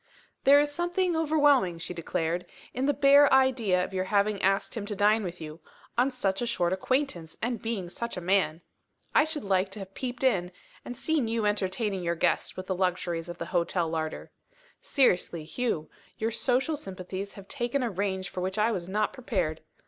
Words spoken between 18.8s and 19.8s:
not prepared.